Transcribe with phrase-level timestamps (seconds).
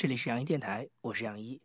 [0.00, 1.60] 这里是杨一电台，我是杨一。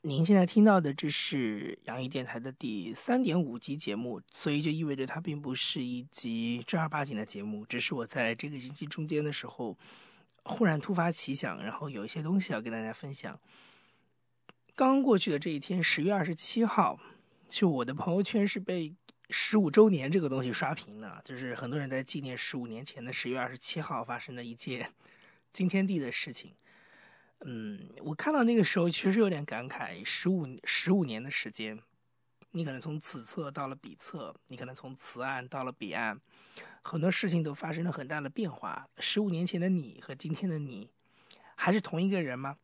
[0.00, 9.78] 您现在听到的这是杨一电台的第三点五集节目，所以就意味着它并不是一集正儿八经的节目，只是我在这个星期中间的时候，
[10.42, 13.38] 忽然突发奇想，然后有一些东西要跟大家分享。
[14.74, 16.98] 刚过去的这一天，十月二十七号，
[17.48, 18.92] 就我的朋友圈是被
[19.28, 24.92] 十五周年这个东西刷屏的，就是很多人在纪念十五年前的十月二十七号发生的一件
[25.52, 26.52] 惊天地的事情。
[27.46, 31.80] 嗯，我看到那个时候确实有点感慨，十五十五年的时间，
[32.50, 36.20] 你可能从此侧到了彼侧，你可能从此岸到了彼岸，
[36.82, 38.86] 很多事情都发生了很大的变化。
[38.98, 40.90] 十五年前的你和今天的你，
[41.54, 42.58] 还是同一个人吗？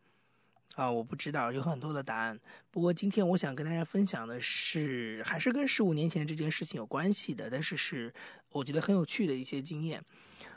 [0.74, 2.38] 啊，我不知道，有很多的答案。
[2.70, 8.12] 不过今天我想跟大家分享的是，还是跟十五年前这件事情有关系的，但是是
[8.50, 10.04] 我觉得很有趣的一些经验，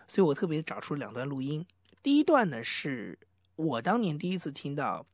[0.08, 1.66] 所以我特别找出两段录音。
[2.04, 3.18] 第一段呢是。
[3.60, 5.06] 我当年第一次听到，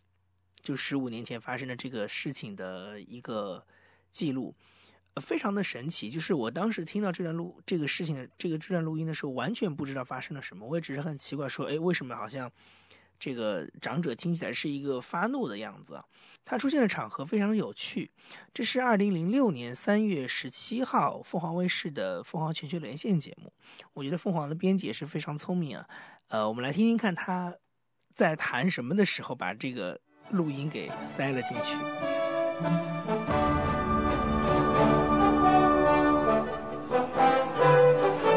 [0.61, 3.65] 就十五年前发生的这个事情的一个
[4.11, 4.53] 记录，
[5.15, 6.11] 非常的神奇。
[6.11, 10.63] 就是我当时听到这段录这个事情的这个这段录音的时候，完全不知道发生了什么。
[10.63, 12.51] 我也只是很奇怪，说，哎，为什么好像
[13.19, 16.05] 这个长者听起来是一个发怒的样子啊？
[16.45, 18.11] 他出现的场合非常的有趣。
[18.53, 23.51] 这是二零零六年三月十七号，凤凰卫视的《凤凰全球连线》节目。
[23.93, 25.89] 我觉得凤凰的编辑也是非常聪明啊。
[26.27, 27.55] 呃，我们来听听看他。
[28.15, 29.99] 在谈什么的时候，把这个
[30.29, 31.75] 录音给塞了进去。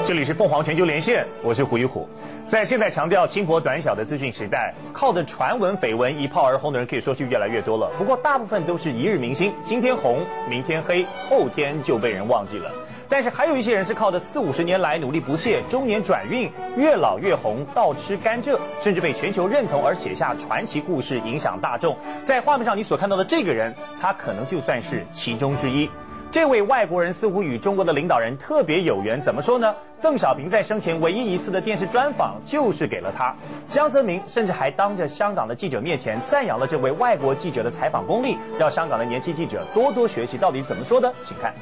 [0.08, 2.08] 这里是凤凰全球连线，我是胡一虎。
[2.42, 7.90] 在现在强调轻薄短小的资讯时代，靠着传闻绯闻一炮而红的人可以说是越来越多了。
[7.98, 12.70] 不过大部分都是一日明星，今天红，明天黑，后天就被人忘记了。
[13.06, 21.94] 但是还有一些人是靠着四五十年来努力不懈，中年转运，越老越红，倒吃甘蔗，甚至被全球认同而写下传奇故事，影响大众。
[22.22, 25.86] 在画面上你所看到的这个人，他可能就算是其中之一。
[26.30, 29.74] 这位外国人似乎与中国的领导人特别有缘，怎么说呢？
[30.00, 33.34] 邓小平在生前唯一一次的电视专访就是给了他。
[33.66, 40.36] 江泽民甚至还当着香港的记者面前赞扬了这位外国记者的采访功力，让香港的年轻记者多多学习。
[40.36, 41.12] 到底是怎么说的？
[41.22, 41.54] 请看。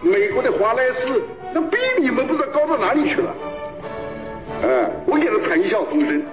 [0.00, 3.34] 美国的华莱士，那比你们不知道高到哪里去了。
[4.62, 6.24] 嗯，我给他谈笑风生。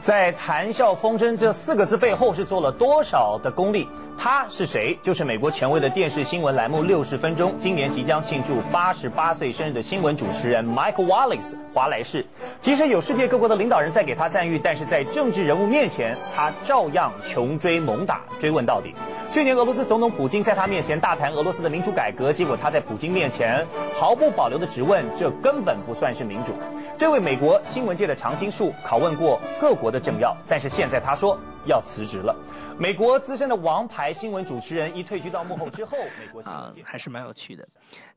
[0.00, 3.88] 在“谈笑风生”这四个字背后是做了多少的功力？
[4.16, 4.98] 他是谁？
[5.02, 12.24] 就是美国权威的电视新闻栏目《六十分钟》今年即将庆祝八十八岁生日的新闻主持人 Michael Wallace 华莱士。
[12.60, 18.94] 即使有世界各国的领导人在给他赞誉，但是在政治人物面前，他照样穷追猛打，追问到底。
[19.30, 26.52] 去年俄罗斯总统普京在他面前大谈俄罗斯的民主改革，结果他在普京面前毫不保留的质问，这根本不算是民主。
[26.96, 32.34] 这位美国新闻界的常青树，拷问过各国的政要，但是现在他说要辞职了。
[32.78, 37.68] 美国资深的王牌新闻主持人一退居到幕后之后，美国新闻还是蛮有趣的。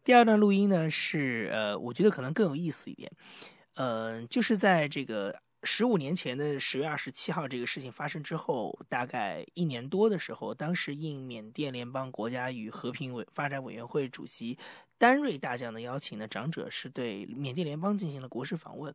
[0.04, 3.12] 第二段录音呢是呃，我觉得可能更有意思一点，
[3.76, 5.36] 呃，就是在这个。
[5.64, 14.58] 十五年前的十月二十七号，这个事情发生之后，大概一年多的时候，当时应缅甸联邦国家与和平委发展委员会主席
[15.00, 18.94] 丹瑞大将的邀请呢，长者是对缅甸联邦进行了国事访问。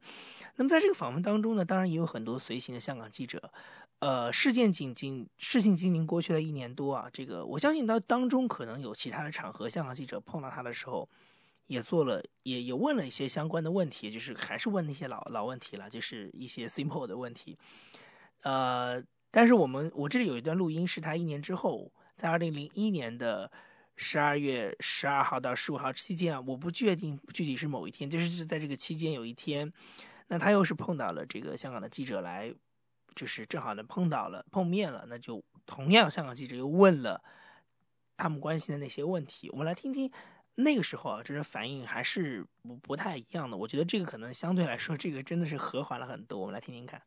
[0.55, 3.53] 那么在这个访问当中呢，当然也有很多随行的香港记者。
[3.99, 11.09] 呃，事件仅仅事情仅仅过去了一年多啊，这个我相信到当中可能有其他的场合，香港记者碰到他的时候。
[11.73, 17.57] 也做了，也也问了一些相关的问题，就是还是问那些老老问题了，就是一些 simple 的问题。
[18.43, 23.51] 呃，但是我们我这里有一段录音，是他一年之后，在二零零一年的
[23.97, 29.73] 十二月十二号到十五号期间啊，我不确定具体是某一天，就是是在这个期间有一天，
[30.29, 32.55] 那他又是碰到了这个香港的记者来，
[33.15, 37.23] 就是正好呢碰到了碰面了，那就同样香港记者又问了
[38.17, 40.11] 他们关心的那些问题，我们来听听。
[40.55, 43.57] 那个时候啊，这种反应还是不不太一样的。
[43.57, 46.39] 我觉得这个可能相对来说，这个真的是和缓了很多。
[46.39, 47.01] 我们来听听看。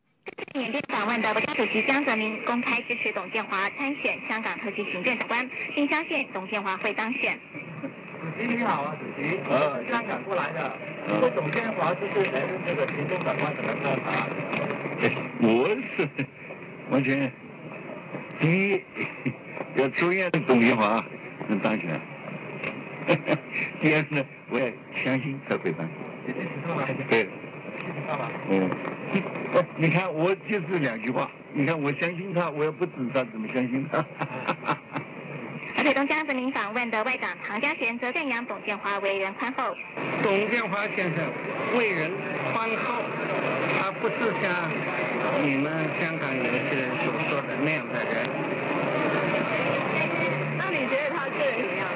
[0.56, 7.40] 缅甸访问的国家主席江泽民公开支持董建华参选香港特区行政长官，并相信董建华会当选。
[8.36, 10.78] 主席你好啊，主席，呃，香港过来的，
[11.20, 14.28] 说董建华就是来这个行政长官怎么看法？
[15.42, 16.10] 我是
[16.90, 17.32] 完全
[18.40, 18.84] 第一
[19.76, 21.06] 要祝愿董建华
[21.48, 22.02] 能当选。
[23.82, 25.88] 第二呢，我也相信他会办。
[27.10, 27.28] 对。
[28.50, 28.70] 嗯。
[29.78, 31.30] 你看，我就是两句话。
[31.54, 34.04] 你看，我相信他，我要不支持他，怎么相信他？
[35.78, 39.76] 而且，东江泽民访问的外长唐家贤则赞扬董建华为人宽厚。
[40.24, 41.26] 董建华先生
[41.78, 42.12] 为人
[42.54, 43.02] 宽厚，
[43.78, 44.70] 他不不是像
[45.44, 48.24] 你们香港有些人所说的那样的人。
[50.58, 51.88] 那你觉得他个人怎么样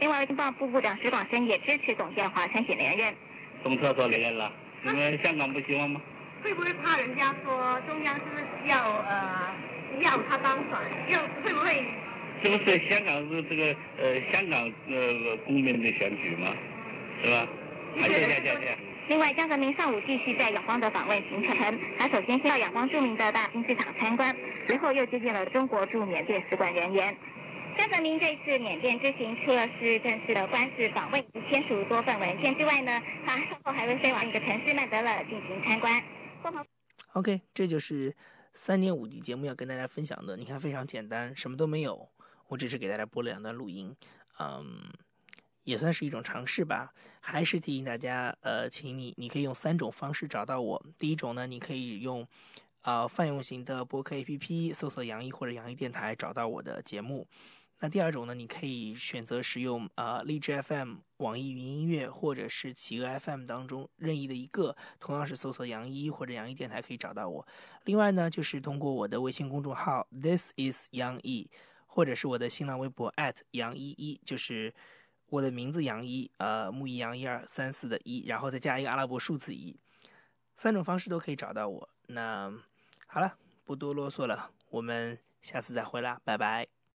[0.00, 3.14] 另外，经贸副部长石广生也支持董建华参选连任。
[3.64, 4.52] 董特说连任了，
[4.82, 6.00] 你们香港不希望吗？
[6.42, 9.54] 会不会怕人家说中央是不是要呃
[10.00, 11.14] 要他当选？
[11.14, 11.84] 要会不会？
[12.42, 16.52] 这不是香港是这个呃香港呃公民的选举吗？
[17.22, 17.46] 是吧？
[17.96, 18.78] 谢谢谢谢。
[19.08, 24.34] 另外，江泽民上午继续在仰光的访问行程，他首先先到仰光著名的大兴市场参观，
[24.66, 27.16] 随后又接见了中国驻缅甸使馆人员。
[27.76, 36.02] 江泽民这次缅甸之行，除了是正式的官事访问及签署多份文件之外呢，他稍后还会飞往一个城市曼德勒进行参观。
[37.14, 38.14] OK，这就是
[38.52, 40.36] 三点五集节目要跟大家分享的。
[40.36, 42.08] 你看，非常简单，什么都没有，
[42.48, 43.94] 我只是给大家播了两段录音，
[44.38, 44.92] 嗯，
[45.64, 46.92] 也算是一种尝试吧。
[47.20, 50.84] 还是提醒大家，呃，请你你可以用三种方式找到我。
[50.98, 52.26] 第一种呢，你可以用
[52.82, 57.26] 啊泛用型的播客 APP 搜索“杨毅”或者“杨毅电台”找到我的节目。
[57.84, 67.44] 那第二种呢，你可以选择使用啊荔枝 FM、网易云音乐或者是企鹅 FM 当中任意的一个，同样是搜索杨一或者杨一电台可以找到我。
[67.86, 71.50] 另外呢，就是通过我的微信公众号 This is 杨一，
[71.88, 74.72] 或者是我的新浪微博 at 杨一一，就是
[75.26, 79.76] 我的名字杨一，呃木易杨一二三四的一，然后再加一个阿拉伯数字一，
[80.54, 81.88] 三种方式都可以找到我。
[82.06, 82.48] 那
[83.08, 86.81] 好了，不多啰嗦了，我们下次再会啦，拜拜。